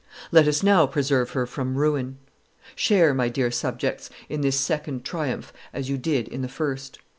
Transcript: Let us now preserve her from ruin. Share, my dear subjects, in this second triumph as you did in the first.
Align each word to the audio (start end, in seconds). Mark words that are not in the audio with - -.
Let 0.31 0.47
us 0.47 0.63
now 0.63 0.87
preserve 0.87 1.29
her 1.33 1.45
from 1.45 1.75
ruin. 1.75 2.17
Share, 2.75 3.13
my 3.13 3.29
dear 3.29 3.51
subjects, 3.51 4.09
in 4.29 4.41
this 4.41 4.59
second 4.59 5.05
triumph 5.05 5.53
as 5.73 5.91
you 5.91 5.97
did 5.99 6.27
in 6.27 6.41
the 6.41 6.49
first. 6.49 6.97